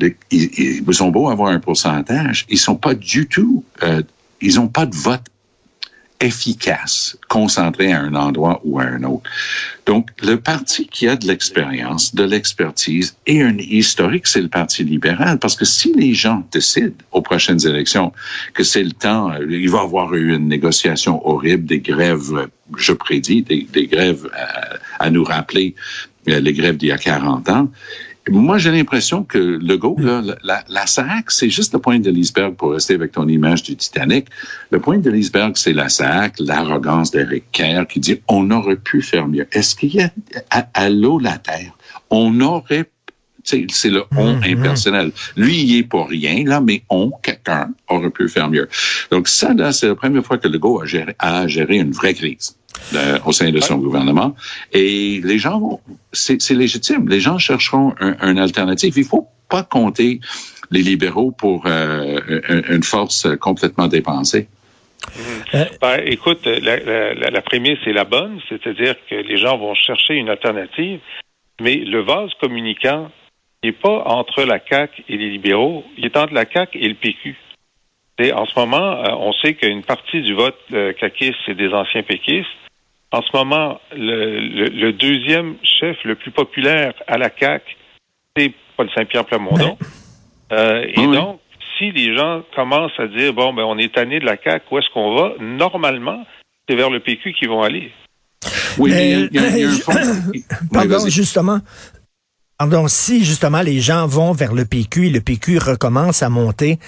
ils, 0.00 0.12
ils, 0.30 1.02
ont 1.02 1.08
beau 1.08 1.28
avoir 1.28 1.50
un 1.50 1.60
pourcentage, 1.60 2.46
ils 2.48 2.58
sont 2.58 2.76
pas 2.76 2.94
du 2.94 3.26
tout, 3.26 3.64
euh, 3.82 4.02
ils 4.40 4.56
n'ont 4.56 4.68
pas 4.68 4.86
de 4.86 4.94
vote 4.94 5.24
efficace, 6.20 7.16
concentré 7.28 7.92
à 7.92 8.00
un 8.00 8.14
endroit 8.14 8.60
ou 8.64 8.80
à 8.80 8.84
un 8.84 9.02
autre. 9.04 9.30
Donc, 9.86 10.10
le 10.22 10.36
parti 10.38 10.86
qui 10.86 11.08
a 11.08 11.16
de 11.16 11.26
l'expérience, 11.26 12.14
de 12.14 12.24
l'expertise 12.24 13.16
et 13.26 13.42
un 13.42 13.56
historique, 13.58 14.26
c'est 14.26 14.40
le 14.40 14.48
Parti 14.48 14.84
libéral. 14.84 15.38
Parce 15.38 15.54
que 15.54 15.64
si 15.64 15.92
les 15.94 16.14
gens 16.14 16.44
décident 16.52 16.94
aux 17.12 17.22
prochaines 17.22 17.64
élections 17.66 18.12
que 18.54 18.64
c'est 18.64 18.82
le 18.82 18.92
temps, 18.92 19.30
euh, 19.30 19.46
il 19.48 19.70
va 19.70 19.78
y 19.78 19.80
avoir 19.80 20.14
eu 20.14 20.34
une 20.34 20.48
négociation 20.48 21.26
horrible, 21.26 21.64
des 21.64 21.80
grèves, 21.80 22.48
je 22.76 22.92
prédis, 22.92 23.42
des, 23.42 23.66
des 23.72 23.86
grèves 23.86 24.28
à, 24.34 25.04
à, 25.04 25.10
nous 25.10 25.24
rappeler 25.24 25.74
euh, 26.28 26.40
les 26.40 26.52
grèves 26.52 26.76
d'il 26.76 26.88
y 26.88 26.92
a 26.92 26.98
40 26.98 27.48
ans, 27.48 27.70
moi, 28.30 28.58
j'ai 28.58 28.70
l'impression 28.70 29.24
que 29.24 29.38
Legault, 29.38 29.96
là, 29.98 30.22
la, 30.42 30.64
la 30.68 30.86
SAC, 30.86 31.30
c'est 31.30 31.50
juste 31.50 31.72
le 31.72 31.78
point 31.78 31.98
de 31.98 32.10
l'iceberg 32.10 32.54
pour 32.54 32.72
rester 32.72 32.94
avec 32.94 33.12
ton 33.12 33.28
image 33.28 33.62
du 33.62 33.76
Titanic. 33.76 34.26
Le 34.70 34.80
point 34.80 34.98
de 34.98 35.10
l'iceberg, 35.10 35.56
c'est 35.56 35.72
la 35.72 35.88
SAC, 35.88 36.36
l'arrogance 36.38 37.10
d'Eric 37.10 37.44
Kerr 37.52 37.86
qui 37.88 38.00
dit 38.00 38.20
on 38.28 38.50
aurait 38.50 38.76
pu 38.76 39.02
faire 39.02 39.28
mieux. 39.28 39.46
Est-ce 39.52 39.74
qu'il 39.74 39.94
y 39.94 40.00
a 40.00 40.10
à, 40.50 40.68
à 40.74 40.88
l'eau 40.88 41.18
la 41.18 41.38
terre? 41.38 41.76
On 42.10 42.40
aurait 42.40 42.88
c'est 43.78 43.92
le 43.96 44.02
on 44.16 44.32
mm 44.32 44.40
-hmm. 44.40 44.52
impersonnel. 44.52 45.08
Lui, 45.36 45.56
il 45.64 45.70
est 45.78 45.88
pour 45.92 46.04
rien, 46.16 46.38
là, 46.52 46.58
mais 46.68 46.78
on, 47.00 47.04
quelqu'un, 47.26 47.64
aurait 47.94 48.14
pu 48.18 48.24
faire 48.36 48.48
mieux. 48.54 48.68
Donc 49.12 49.24
ça, 49.38 49.48
là, 49.62 49.68
c'est 49.76 49.88
la 49.94 49.98
première 50.02 50.24
fois 50.28 50.38
que 50.42 50.48
Legault 50.54 50.78
a 50.82 50.86
géré, 50.94 51.14
a 51.18 51.46
géré 51.56 51.76
une 51.86 51.94
vraie 52.00 52.16
crise. 52.22 52.48
De, 52.92 53.04
au 53.28 53.32
sein 53.38 53.50
de 53.50 53.60
son 53.68 53.74
ouais. 53.74 53.86
gouvernement. 53.86 54.30
Et 54.82 55.20
les 55.30 55.38
gens 55.44 55.58
vont, 55.64 55.80
c'est 56.12 56.58
légitime. 56.64 57.02
Les 57.14 57.22
gens 57.26 57.38
chercheront 57.48 57.88
un, 58.06 58.14
un 58.30 58.36
alternative. 58.46 58.92
Il 58.96 59.08
faut 59.14 59.26
pas 59.54 59.64
compter 59.76 60.10
les 60.74 60.82
libéraux 60.90 61.32
pour 61.42 61.58
euh, 61.66 62.20
une 62.74 62.84
force 62.94 63.26
complètement 63.48 63.88
dépensée. 63.88 64.44
Mmh. 65.16 65.58
Ben, 65.82 65.96
écoute, 66.16 66.42
la, 66.44 66.74
la, 66.78 67.30
la 67.36 67.42
prémisse 67.48 67.82
est 67.90 67.96
la 68.02 68.04
bonne, 68.04 68.36
c'est-à-dire 68.48 68.94
que 69.08 69.16
les 69.30 69.38
gens 69.44 69.56
vont 69.64 69.74
chercher 69.74 70.14
une 70.22 70.30
alternative, 70.36 71.00
mais 71.64 71.76
le 71.94 72.00
vase 72.02 72.32
communicant 72.40 73.10
n'est 73.62 73.72
pas 73.72 74.02
entre 74.06 74.44
la 74.44 74.58
CAQ 74.58 75.04
et 75.08 75.16
les 75.16 75.30
libéraux, 75.30 75.84
il 75.96 76.04
est 76.06 76.16
entre 76.16 76.34
la 76.34 76.44
CAQ 76.50 76.78
et 76.78 76.88
le 76.88 76.94
PQ. 76.94 77.36
Et 78.20 78.32
en 78.32 78.46
ce 78.46 78.58
moment, 78.58 79.02
on 79.20 79.32
sait 79.32 79.54
qu'une 79.54 79.82
partie 79.82 80.22
du 80.22 80.34
vote 80.34 80.58
euh, 80.72 80.92
caquiste, 80.92 81.36
c'est 81.46 81.54
des 81.54 81.68
anciens 81.68 82.02
péquistes. 82.02 82.48
En 83.12 83.22
ce 83.22 83.28
moment, 83.32 83.80
le, 83.96 84.40
le, 84.40 84.64
le, 84.66 84.92
deuxième 84.92 85.54
chef 85.62 85.96
le 86.04 86.16
plus 86.16 86.32
populaire 86.32 86.92
à 87.06 87.16
la 87.16 87.30
CAQ, 87.30 87.64
c'est 88.36 88.52
Paul 88.76 88.90
Saint-Pierre 88.94 89.24
Plamondon. 89.24 89.78
Euh, 90.52 90.84
et 90.88 91.06
oui. 91.06 91.16
donc, 91.16 91.40
si 91.78 91.92
les 91.92 92.16
gens 92.16 92.42
commencent 92.56 92.98
à 92.98 93.06
dire, 93.06 93.32
bon, 93.32 93.52
ben, 93.54 93.62
on 93.62 93.78
est 93.78 93.94
tanné 93.94 94.18
de 94.18 94.26
la 94.26 94.36
CAQ, 94.36 94.66
où 94.70 94.78
est-ce 94.78 94.90
qu'on 94.92 95.14
va? 95.14 95.34
Normalement, 95.40 96.24
c'est 96.68 96.74
vers 96.74 96.90
le 96.90 97.00
PQ 97.00 97.32
qu'ils 97.34 97.48
vont 97.48 97.62
aller. 97.62 97.92
Oui, 98.78 98.90
mais 98.90 99.12
il 99.12 99.34
y 99.34 99.38
a, 99.38 99.48
il 99.48 99.58
y 99.58 99.64
a 99.64 99.68
un 99.68 99.72
fond. 99.72 99.92
Pardon, 100.72 100.96
oui, 101.04 101.10
justement. 101.10 101.60
Pardon, 102.58 102.88
si 102.88 103.24
justement 103.24 103.60
les 103.60 103.80
gens 103.80 104.08
vont 104.08 104.32
vers 104.32 104.52
le 104.52 104.64
PQ 104.64 105.06
et 105.06 105.10
le 105.10 105.20
PQ 105.20 105.58
recommence 105.58 106.24
à 106.24 106.28
monter, 106.28 106.80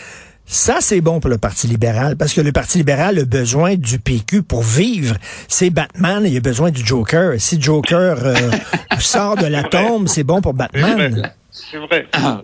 ça, 0.45 0.79
c'est 0.81 1.01
bon 1.01 1.21
pour 1.21 1.31
le 1.31 1.39
Parti 1.39 1.69
libéral, 1.69 2.17
parce 2.17 2.33
que 2.33 2.41
le 2.41 2.51
Parti 2.51 2.79
libéral 2.79 3.21
a 3.21 3.25
besoin 3.25 3.77
du 3.77 4.01
PQ 4.01 4.43
pour 4.43 4.65
vivre. 4.65 5.15
C'est 5.47 5.71
Batman, 5.71 6.25
il 6.27 6.37
a 6.37 6.41
besoin 6.41 6.73
du 6.73 6.85
Joker. 6.85 7.41
Si 7.41 7.63
Joker 7.63 8.17
euh, 8.19 8.35
sort 8.99 9.37
de 9.37 9.47
la 9.47 9.63
tombe, 9.63 10.09
c'est 10.09 10.25
bon 10.25 10.41
pour 10.41 10.55
Batman. 10.55 11.31
C'est 11.53 11.77
vrai. 11.77 12.09
Ah, 12.15 12.43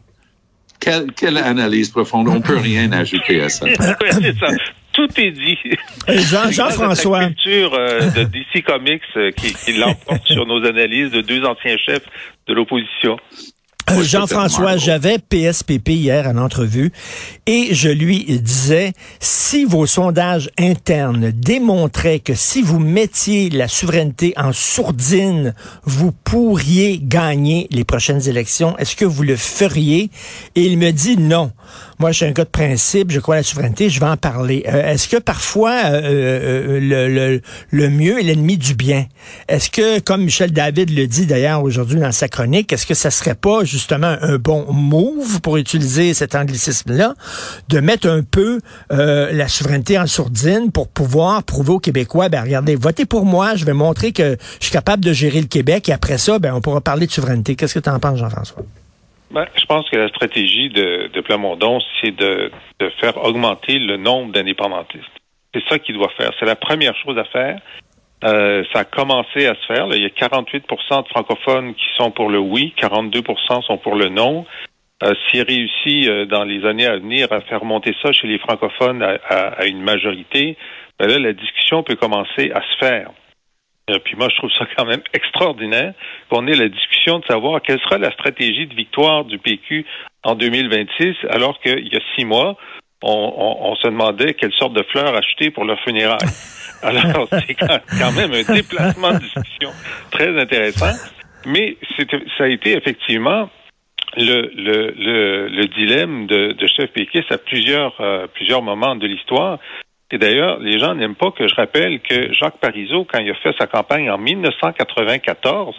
quelle, 0.79 1.11
quelle, 1.11 1.39
analyse 1.39 1.89
profonde. 1.89 2.29
On 2.29 2.41
peut 2.41 2.59
rien 2.59 2.93
ajouter 2.93 3.43
à 3.43 3.49
ça. 3.49 3.67
ça. 3.77 4.49
Tout 4.97 5.09
est 5.21 5.31
dit. 5.31 5.59
Jean, 6.09 6.51
Jean-François. 6.51 7.21
La 7.21 7.27
culture 7.27 7.75
euh, 7.75 8.11
de 8.13 8.25
DC 8.25 8.65
Comics 8.65 9.03
euh, 9.17 9.31
qui, 9.31 9.53
qui 9.53 9.75
l'emporte 9.75 10.27
sur 10.27 10.47
nos 10.47 10.65
analyses 10.65 11.11
de 11.11 11.21
deux 11.21 11.45
anciens 11.45 11.77
chefs 11.77 12.07
de 12.49 12.55
l'opposition. 12.55 13.19
Euh, 13.89 14.03
Jean-François, 14.03 14.77
j'avais 14.79 15.19
PSPP 15.19 15.91
hier 15.91 16.27
en 16.27 16.39
entrevue 16.39 16.91
et 17.47 17.69
je 17.73 17.89
lui 17.89 18.25
disais, 18.25 18.95
si 19.21 19.65
vos 19.65 19.87
sondages 19.87 20.51
internes 20.59 21.31
démontraient 21.31 22.19
que 22.19 22.35
si 22.35 22.63
vous 22.63 22.81
mettiez 22.81 23.49
la 23.49 23.69
souveraineté 23.69 24.33
en 24.37 24.53
sourdine, 24.53 25.55
vous 25.85 26.11
pourriez 26.11 26.99
gagner 27.01 27.69
les 27.71 27.85
prochaines 27.85 28.29
élections, 28.29 28.77
est-ce 28.79 28.97
que 28.97 29.05
vous 29.05 29.23
le 29.23 29.37
feriez? 29.37 30.11
Et 30.57 30.63
il 30.63 30.79
me 30.79 30.91
dit 30.91 31.17
non. 31.17 31.53
Moi, 31.99 32.13
je 32.13 32.17
suis 32.17 32.27
un 32.27 32.33
gars 32.33 32.45
de 32.45 32.51
principe, 32.51 33.11
je 33.11 33.21
crois 33.21 33.37
à 33.37 33.39
la 33.39 33.43
souveraineté, 33.43 33.89
je 33.89 34.01
vais 34.01 34.07
en 34.07 34.19
parler. 34.19 34.65
Euh, 34.69 34.93
est-ce 34.93 35.09
que 35.09 35.17
parfois 35.17 35.73
euh, 35.87 36.01
euh, 36.03 36.81
le, 36.81 37.09
le, 37.09 37.41
le, 37.71 37.89
mieux 37.89 38.19
est 38.19 38.23
l'ennemi 38.23 38.59
du 38.59 38.75
bien? 38.75 39.07
Est-ce 39.49 39.71
que, 39.71 39.99
comme 40.01 40.25
Michel 40.25 40.53
David 40.53 40.91
le 40.91 41.07
dit 41.07 41.25
d'ailleurs 41.25 41.63
aujourd'hui 41.63 41.99
dans 41.99 42.13
sa 42.13 42.29
chronique, 42.29 42.71
est-ce 42.71 42.87
que 42.87 42.93
ça 42.93 43.11
serait 43.11 43.35
pas 43.35 43.65
justement 43.65 44.15
un 44.21 44.37
bon 44.37 44.71
move 44.71 45.41
pour 45.41 45.57
utiliser 45.57 46.13
cet 46.13 46.35
anglicisme-là, 46.35 47.15
de 47.69 47.81
mettre 47.81 48.09
un 48.09 48.23
peu 48.23 48.61
la 48.91 49.49
souveraineté 49.49 49.99
en 49.99 50.07
sourdine 50.07 50.71
pour 50.73 50.89
pouvoir 50.89 51.43
prouver 51.45 51.73
aux 51.73 51.81
Québécois, 51.81 52.29
ben 52.29 52.43
regardez, 52.43 52.77
votez 52.77 53.07
pour 53.07 53.25
moi, 53.25 53.55
je 53.57 53.65
vais 53.65 53.73
montrer 53.73 54.13
que 54.13 54.37
je 54.61 54.65
suis 54.65 54.73
capable 54.73 55.03
de 55.03 55.13
gérer 55.13 55.41
le 55.41 55.47
Québec 55.47 55.89
et 55.89 55.93
après 55.93 56.19
ça, 56.19 56.39
ben 56.39 56.53
on 56.55 56.61
pourra 56.61 56.83
parler 56.83 57.07
de 57.07 57.13
souveraineté. 57.13 57.57
Qu'est-ce 57.57 57.75
que 57.75 57.81
tu 57.81 57.91
en 57.91 57.99
penses, 57.99 58.19
Jean-François? 58.19 58.65
Ben, 59.31 59.47
je 59.57 59.65
pense 59.67 59.89
que 59.91 59.97
la 59.97 60.09
stratégie 60.09 60.69
de, 60.69 61.11
de 61.13 61.21
Plamondon, 61.21 61.81
c'est 62.01 62.15
de, 62.15 62.51
de, 62.79 62.91
faire 63.01 63.17
augmenter 63.25 63.79
le 63.79 63.97
nombre 63.97 64.33
d'indépendantistes. 64.33 65.05
C'est 65.53 65.65
ça 65.69 65.79
qu'il 65.79 65.97
doit 65.97 66.11
faire. 66.17 66.31
C'est 66.39 66.47
la 66.47 66.57
première 66.57 66.95
chose 66.97 67.19
à 67.19 67.25
faire. 67.25 67.61
Euh, 68.25 68.65
ça 68.73 68.81
a 68.81 68.85
commencé 68.85 69.47
à 69.47 69.55
se 69.55 69.67
faire. 69.67 69.87
Là. 69.87 69.97
Il 69.97 70.03
y 70.03 70.07
a 70.07 70.09
48% 70.09 71.03
de 71.03 71.09
francophones 71.09 71.75
qui 71.75 71.85
sont 71.97 72.11
pour 72.11 72.31
le 72.31 72.39
oui, 72.39 72.73
42% 72.79 73.63
sont 73.63 73.79
pour 73.79 73.95
le 73.97 74.09
non. 74.09 74.47
Euh, 75.03 75.13
S'il 75.29 75.43
réussit 75.43 76.09
euh, 76.09 76.25
dans 76.25 76.45
les 76.45 76.65
années 76.65 76.87
à 76.87 76.97
venir 76.97 77.31
à 77.33 77.41
faire 77.43 77.65
monter 77.65 77.95
ça 78.03 78.13
chez 78.13 78.27
les 78.27 78.39
francophones 78.39 79.03
à, 79.03 79.19
à, 79.29 79.37
à 79.61 79.67
une 79.67 79.83
majorité, 79.83 80.57
ben 80.99 81.09
là, 81.09 81.19
la 81.19 81.33
discussion 81.33 81.83
peut 81.83 81.97
commencer 81.97 82.51
à 82.55 82.63
se 82.63 82.87
faire. 82.87 83.11
Euh, 83.89 83.99
puis 84.05 84.17
moi, 84.17 84.29
je 84.31 84.37
trouve 84.37 84.51
ça 84.59 84.67
quand 84.77 84.85
même 84.85 85.03
extraordinaire 85.13 85.95
qu'on 86.29 86.47
ait 86.47 86.57
la 86.57 86.69
discussion 86.69 87.21
de 87.21 87.25
savoir 87.27 87.63
quelle 87.63 87.81
sera 87.81 87.99
la 87.99 88.11
stratégie 88.13 88.67
de 88.67 88.75
victoire 88.75 89.25
du 89.25 89.39
PQ 89.39 89.85
en 90.25 90.35
2026, 90.35 91.15
alors 91.31 91.61
qu'il 91.61 91.87
y 91.87 91.97
a 91.97 92.01
six 92.17 92.25
mois, 92.25 92.57
on, 93.03 93.09
on, 93.11 93.71
on, 93.71 93.77
se 93.77 93.87
demandait 93.87 94.35
quelle 94.35 94.53
sorte 94.55 94.73
de 94.73 94.83
fleurs 94.91 95.15
acheter 95.15 95.51
pour 95.51 95.65
leur 95.65 95.79
funérailles. 95.81 96.19
Alors, 96.83 97.29
c'est 97.31 97.55
quand 97.55 98.13
même 98.17 98.33
un 98.33 98.53
déplacement 98.53 99.13
de 99.13 99.19
discussion 99.19 99.71
très 100.11 100.37
intéressant. 100.39 100.93
Mais 101.47 101.77
ça 102.37 102.45
a 102.45 102.49
été 102.49 102.73
effectivement 102.73 103.49
le, 104.17 104.51
le, 104.55 104.95
le, 104.97 105.49
le 105.49 105.67
dilemme 105.69 106.27
de, 106.27 106.53
de 106.53 106.67
chef 106.67 106.91
péquiste 106.93 107.31
à 107.31 107.39
plusieurs, 107.39 108.01
euh, 108.01 108.27
plusieurs 108.35 108.63
moments 108.63 108.97
de 108.97 109.07
l'histoire. 109.07 109.59
Et 110.13 110.19
d'ailleurs, 110.19 110.61
les 110.61 110.79
gens 110.79 110.95
n'aiment 110.95 111.17
pas 111.17 111.33
que 111.33 111.49
je 111.49 111.55
rappelle 111.55 112.01
que 112.01 112.33
Jacques 112.33 112.59
Parizeau, 112.59 113.05
quand 113.05 113.19
il 113.19 113.31
a 113.31 113.35
fait 113.35 113.55
sa 113.59 113.67
campagne 113.67 114.11
en 114.11 114.19
1994, 114.19 115.75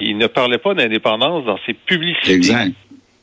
il 0.00 0.18
ne 0.18 0.26
parlait 0.26 0.58
pas 0.58 0.74
d'indépendance 0.74 1.44
dans 1.44 1.58
ses 1.66 1.72
publicités. 1.74 2.34
Exact. 2.34 2.74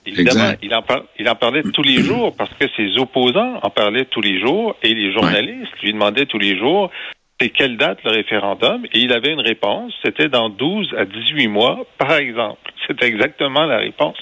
Évidemment, 0.07 0.53
il 0.61 0.73
en, 0.75 0.83
par, 0.83 1.03
il 1.17 1.27
en, 1.27 1.35
parlait 1.35 1.63
tous 1.73 1.81
les 1.81 1.97
jours 1.97 2.35
parce 2.35 2.53
que 2.53 2.65
ses 2.75 2.97
opposants 2.99 3.59
en 3.63 3.69
parlaient 3.71 4.05
tous 4.05 4.21
les 4.21 4.39
jours 4.39 4.75
et 4.83 4.93
les 4.93 5.11
journalistes 5.11 5.73
ouais. 5.73 5.81
lui 5.83 5.93
demandaient 5.93 6.27
tous 6.27 6.37
les 6.37 6.57
jours 6.57 6.91
c'est 7.39 7.49
quelle 7.49 7.77
date 7.77 7.99
le 8.05 8.11
référendum 8.11 8.85
et 8.93 8.99
il 8.99 9.11
avait 9.11 9.33
une 9.33 9.41
réponse, 9.41 9.93
c'était 10.03 10.29
dans 10.29 10.49
12 10.49 10.93
à 10.97 11.05
18 11.05 11.47
mois, 11.47 11.85
par 11.97 12.13
exemple. 12.13 12.71
C'était 12.87 13.07
exactement 13.07 13.65
la 13.65 13.77
réponse. 13.77 14.17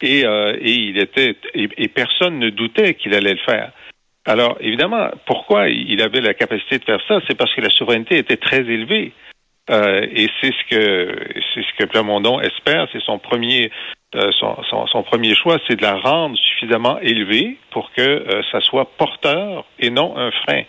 Et, 0.00 0.26
euh, 0.26 0.56
et 0.60 0.72
il 0.72 0.98
était 0.98 1.36
et, 1.54 1.68
et 1.76 1.88
personne 1.88 2.40
ne 2.40 2.50
doutait 2.50 2.94
qu'il 2.94 3.14
allait 3.14 3.34
le 3.34 3.38
faire. 3.38 3.72
Alors, 4.24 4.56
évidemment, 4.60 5.10
pourquoi 5.26 5.68
il 5.68 6.00
avait 6.00 6.20
la 6.20 6.34
capacité 6.34 6.78
de 6.78 6.84
faire 6.84 7.00
ça? 7.08 7.20
C'est 7.26 7.36
parce 7.36 7.52
que 7.54 7.60
la 7.60 7.70
souveraineté 7.70 8.18
était 8.18 8.36
très 8.36 8.60
élevée. 8.60 9.12
Euh, 9.70 10.06
et 10.12 10.28
c'est 10.40 10.52
ce 10.52 10.70
que 10.70 11.16
c'est 11.54 11.62
ce 11.62 11.78
que 11.78 11.84
Plamondon 11.84 12.40
espère. 12.40 12.88
C'est 12.92 13.02
son 13.02 13.18
premier 13.18 13.70
euh, 14.14 14.30
son, 14.38 14.56
son, 14.68 14.86
son, 14.88 15.02
premier 15.02 15.34
choix, 15.34 15.58
c'est 15.66 15.76
de 15.76 15.82
la 15.82 15.96
rendre 15.96 16.36
suffisamment 16.36 16.98
élevée 16.98 17.56
pour 17.70 17.90
que 17.96 18.02
euh, 18.02 18.42
ça 18.50 18.60
soit 18.60 18.90
porteur 18.98 19.64
et 19.78 19.88
non 19.88 20.18
un 20.18 20.30
frein. 20.30 20.64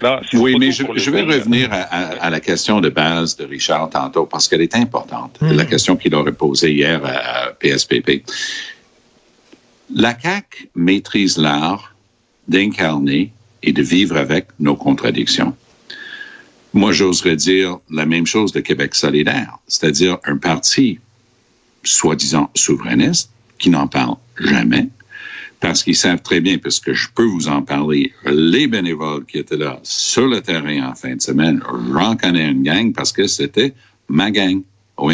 Là, 0.00 0.20
oui, 0.32 0.56
mais 0.58 0.72
je, 0.72 0.82
je 0.96 1.10
vais 1.10 1.22
revenir 1.22 1.72
à, 1.72 1.82
à, 1.82 2.26
à, 2.26 2.30
la 2.30 2.40
question 2.40 2.80
de 2.80 2.88
base 2.88 3.36
de 3.36 3.44
Richard 3.44 3.90
tantôt 3.90 4.26
parce 4.26 4.48
qu'elle 4.48 4.62
est 4.62 4.74
importante. 4.74 5.40
Mmh. 5.40 5.52
La 5.52 5.64
question 5.64 5.96
qu'il 5.96 6.14
aurait 6.14 6.32
posée 6.32 6.72
hier 6.72 7.00
à 7.04 7.52
PSPP. 7.52 8.24
La 9.94 10.14
CAC 10.14 10.68
maîtrise 10.74 11.38
l'art 11.38 11.94
d'incarner 12.48 13.32
et 13.62 13.72
de 13.72 13.82
vivre 13.82 14.16
avec 14.16 14.48
nos 14.58 14.76
contradictions. 14.76 15.54
Moi, 16.74 16.92
j'oserais 16.92 17.36
dire 17.36 17.78
la 17.90 18.06
même 18.06 18.26
chose 18.26 18.52
de 18.52 18.60
Québec 18.60 18.94
solidaire, 18.94 19.58
c'est-à-dire 19.66 20.18
un 20.24 20.36
parti 20.36 20.98
soi-disant 21.82 22.50
souverainiste 22.54 23.30
qui 23.58 23.70
n'en 23.70 23.88
parle 23.88 24.16
jamais, 24.38 24.88
parce 25.60 25.82
qu'ils 25.82 25.96
savent 25.96 26.22
très 26.22 26.40
bien, 26.40 26.58
puisque 26.58 26.92
je 26.92 27.08
peux 27.14 27.24
vous 27.24 27.48
en 27.48 27.62
parler, 27.62 28.12
les 28.26 28.66
bénévoles 28.66 29.24
qui 29.24 29.38
étaient 29.38 29.56
là 29.56 29.80
sur 29.82 30.28
le 30.28 30.40
terrain 30.40 30.90
en 30.90 30.94
fin 30.94 31.16
de 31.16 31.22
semaine, 31.22 31.60
j'en 31.92 32.16
connais 32.16 32.48
une 32.48 32.62
gang 32.62 32.92
parce 32.92 33.12
que 33.12 33.26
c'était 33.26 33.74
ma 34.08 34.30
gang 34.30 34.62
au. 34.96 35.10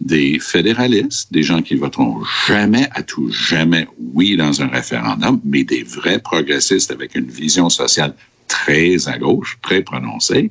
Des 0.00 0.38
fédéralistes, 0.38 1.32
des 1.32 1.42
gens 1.42 1.62
qui 1.62 1.76
voteront 1.76 2.22
jamais 2.46 2.88
à 2.92 3.02
tout, 3.02 3.30
jamais 3.30 3.86
oui 3.98 4.36
dans 4.36 4.60
un 4.60 4.68
référendum, 4.68 5.40
mais 5.44 5.64
des 5.64 5.82
vrais 5.82 6.18
progressistes 6.18 6.90
avec 6.90 7.14
une 7.14 7.28
vision 7.28 7.70
sociale 7.70 8.14
très 8.48 9.08
à 9.08 9.18
gauche, 9.18 9.58
très 9.62 9.82
prononcée. 9.82 10.50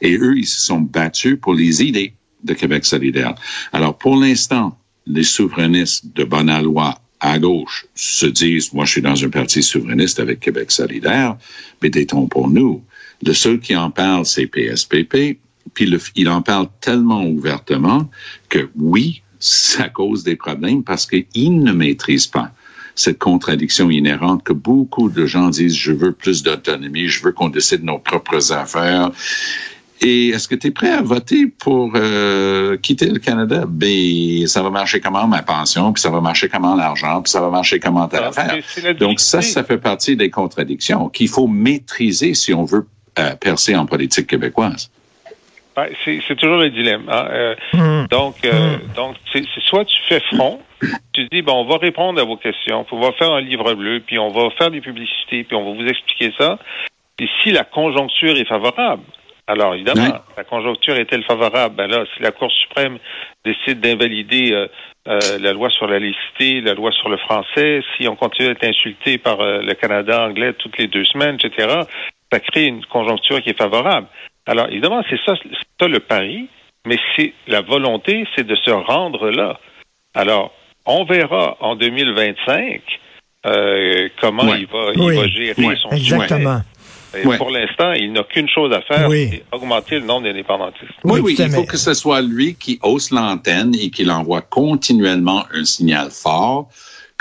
Et 0.00 0.16
eux, 0.16 0.36
ils 0.36 0.46
se 0.46 0.60
sont 0.60 0.80
battus 0.80 1.38
pour 1.40 1.54
les 1.54 1.82
idées 1.82 2.14
de 2.44 2.54
Québec 2.54 2.84
solidaire. 2.84 3.34
Alors, 3.72 3.96
pour 3.96 4.16
l'instant, 4.16 4.76
les 5.06 5.24
souverainistes 5.24 6.14
de 6.14 6.24
bonne 6.24 6.52
loi 6.62 7.00
à 7.20 7.38
gauche 7.38 7.86
se 7.94 8.26
disent, 8.26 8.72
moi, 8.72 8.84
je 8.84 8.92
suis 8.92 9.02
dans 9.02 9.24
un 9.24 9.30
parti 9.30 9.62
souverainiste 9.62 10.18
avec 10.20 10.40
Québec 10.40 10.70
solidaire, 10.70 11.36
mais 11.80 11.88
détons 11.88 12.26
pour 12.26 12.50
nous. 12.50 12.82
Le 13.24 13.32
seul 13.32 13.60
qui 13.60 13.76
en 13.76 13.90
parle, 13.90 14.26
c'est 14.26 14.46
PSPP. 14.46 15.38
Puis 15.74 15.86
le, 15.86 15.98
il 16.16 16.28
en 16.28 16.42
parle 16.42 16.68
tellement 16.80 17.24
ouvertement 17.24 18.08
que 18.48 18.70
oui, 18.76 19.22
ça 19.38 19.88
cause 19.88 20.24
des 20.24 20.36
problèmes 20.36 20.84
parce 20.84 21.06
qu'il 21.06 21.62
ne 21.62 21.72
maîtrise 21.72 22.26
pas 22.26 22.50
cette 22.94 23.18
contradiction 23.18 23.90
inhérente 23.90 24.44
que 24.44 24.52
beaucoup 24.52 25.08
de 25.08 25.26
gens 25.26 25.48
disent, 25.48 25.76
je 25.76 25.92
veux 25.92 26.12
plus 26.12 26.42
d'autonomie, 26.42 27.08
je 27.08 27.22
veux 27.22 27.32
qu'on 27.32 27.48
décide 27.48 27.84
nos 27.84 27.98
propres 27.98 28.52
affaires. 28.52 29.10
Et 30.04 30.28
est-ce 30.30 30.48
que 30.48 30.56
tu 30.56 30.66
es 30.66 30.70
prêt 30.72 30.90
à 30.90 31.00
voter 31.00 31.46
pour 31.46 31.92
euh, 31.94 32.76
quitter 32.76 33.06
le 33.06 33.20
Canada? 33.20 33.64
Ben, 33.68 34.46
ça 34.48 34.60
va 34.60 34.70
marcher 34.70 35.00
comment 35.00 35.28
ma 35.28 35.42
pension, 35.42 35.92
puis 35.92 36.02
ça 36.02 36.10
va 36.10 36.20
marcher 36.20 36.48
comment 36.48 36.74
l'argent, 36.74 37.22
puis 37.22 37.30
ça 37.30 37.40
va 37.40 37.50
marcher 37.50 37.78
comment 37.78 38.08
ta 38.08 38.26
affaire? 38.26 38.58
Donc 38.98 39.20
ça, 39.20 39.42
ça 39.42 39.62
fait 39.62 39.78
partie 39.78 40.16
des 40.16 40.28
contradictions 40.28 41.08
qu'il 41.08 41.28
faut 41.28 41.46
maîtriser 41.46 42.34
si 42.34 42.52
on 42.52 42.64
veut 42.64 42.86
euh, 43.18 43.36
percer 43.36 43.76
en 43.76 43.86
politique 43.86 44.26
québécoise. 44.26 44.90
Ben, 45.74 45.88
c'est 46.04 46.36
toujours 46.36 46.58
le 46.58 46.70
dilemme. 46.70 47.04
Hein. 47.08 47.26
Euh, 47.30 47.54
mmh. 47.72 48.06
Donc, 48.08 48.36
euh, 48.44 48.52
mmh. 48.52 48.94
donc 48.94 49.16
c'est 49.32 49.44
soit 49.66 49.84
tu 49.84 49.98
fais 50.08 50.20
front, 50.34 50.60
tu 51.12 51.26
dis 51.30 51.42
bon, 51.42 51.62
on 51.62 51.64
va 51.64 51.78
répondre 51.78 52.20
à 52.20 52.24
vos 52.24 52.36
questions, 52.36 52.84
on 52.90 53.00
va 53.00 53.12
faire 53.12 53.32
un 53.32 53.40
livre 53.40 53.72
bleu, 53.74 54.00
puis 54.00 54.18
on 54.18 54.28
va 54.28 54.50
faire 54.50 54.70
des 54.70 54.80
publicités, 54.80 55.44
puis 55.44 55.56
on 55.56 55.64
va 55.64 55.82
vous 55.82 55.88
expliquer 55.88 56.32
ça. 56.38 56.58
Et 57.18 57.28
si 57.42 57.52
la 57.52 57.64
conjoncture 57.64 58.36
est 58.36 58.48
favorable, 58.48 59.02
alors 59.46 59.74
évidemment, 59.74 60.20
la 60.36 60.44
conjoncture 60.44 60.96
est-elle 60.96 61.24
favorable? 61.24 61.74
Ben 61.74 61.88
là, 61.88 62.04
si 62.14 62.22
la 62.22 62.30
Cour 62.30 62.50
suprême 62.50 62.98
décide 63.44 63.80
d'invalider 63.80 64.52
euh, 64.52 64.68
euh, 65.08 65.18
la 65.40 65.52
loi 65.52 65.68
sur 65.70 65.88
la 65.88 65.98
laïcité, 65.98 66.60
la 66.60 66.74
loi 66.74 66.92
sur 66.92 67.08
le 67.08 67.16
français, 67.16 67.82
si 67.96 68.06
on 68.06 68.14
continue 68.14 68.48
d'être 68.48 68.64
insulté 68.64 69.18
par 69.18 69.40
euh, 69.40 69.60
le 69.60 69.74
Canada 69.74 70.24
anglais 70.24 70.52
toutes 70.52 70.78
les 70.78 70.86
deux 70.86 71.04
semaines, 71.04 71.38
etc., 71.42 71.80
ça 72.30 72.40
crée 72.40 72.66
une 72.66 72.84
conjoncture 72.86 73.42
qui 73.42 73.50
est 73.50 73.58
favorable. 73.58 74.06
Alors 74.46 74.68
évidemment, 74.68 75.02
c'est 75.08 75.20
ça, 75.24 75.34
ça 75.80 75.88
le 75.88 76.00
pari, 76.00 76.48
mais 76.86 76.98
c'est 77.16 77.32
la 77.46 77.60
volonté, 77.60 78.26
c'est 78.34 78.46
de 78.46 78.56
se 78.56 78.70
rendre 78.70 79.30
là. 79.30 79.58
Alors, 80.14 80.52
on 80.84 81.04
verra 81.04 81.56
en 81.60 81.76
2025 81.76 82.82
comment 84.20 84.54
il 84.54 84.66
va, 84.66 84.92
il 84.94 85.16
va 85.16 85.28
gérer 85.28 85.76
son 85.76 85.90
exactement. 85.90 86.60
Pour 87.36 87.50
l'instant, 87.50 87.92
il 87.92 88.12
n'a 88.12 88.22
qu'une 88.24 88.48
chose 88.48 88.72
à 88.72 88.80
faire, 88.80 89.10
c'est 89.10 89.44
augmenter 89.52 89.98
le 89.98 90.06
nombre 90.06 90.22
d'indépendantistes. 90.22 90.92
Oui, 91.04 91.20
oui, 91.20 91.36
il 91.38 91.50
faut 91.50 91.64
que 91.64 91.76
ce 91.76 91.92
soit 91.92 92.22
lui 92.22 92.54
qui 92.54 92.78
hausse 92.82 93.10
l'antenne 93.10 93.74
et 93.74 93.90
qu'il 93.90 94.10
envoie 94.10 94.40
continuellement 94.40 95.44
un 95.52 95.64
signal 95.64 96.08
fort 96.10 96.68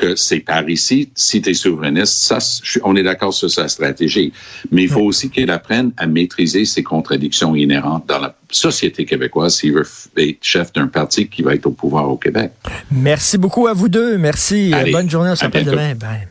que 0.01 0.15
c'est 0.15 0.39
par 0.39 0.67
ici, 0.67 1.09
si 1.15 1.41
tu 1.41 1.51
es 1.51 1.53
souverainiste, 1.53 2.13
ça, 2.13 2.39
on 2.83 2.95
est 2.95 3.03
d'accord 3.03 3.33
sur 3.33 3.51
sa 3.51 3.67
stratégie. 3.67 4.33
Mais 4.71 4.83
il 4.83 4.89
faut 4.89 5.01
aussi 5.01 5.29
qu'il 5.29 5.51
apprenne 5.51 5.91
à 5.97 6.07
maîtriser 6.07 6.65
ses 6.65 6.81
contradictions 6.81 7.55
inhérentes 7.55 8.07
dans 8.07 8.19
la 8.19 8.35
société 8.49 9.05
québécoise 9.05 9.55
s'il 9.57 9.73
veut 9.73 9.85
être 10.17 10.39
chef 10.41 10.73
d'un 10.73 10.87
parti 10.87 11.27
qui 11.27 11.43
va 11.43 11.53
être 11.53 11.67
au 11.67 11.71
pouvoir 11.71 12.09
au 12.09 12.17
Québec. 12.17 12.51
Merci 12.91 13.37
beaucoup 13.37 13.67
à 13.67 13.73
vous 13.73 13.89
deux. 13.89 14.17
Merci. 14.17 14.73
Bonne 14.91 15.09
journée. 15.09 15.31
On 15.31 15.35
s'appelle 15.35 15.65
demain. 15.65 15.93
Bye. 15.95 16.30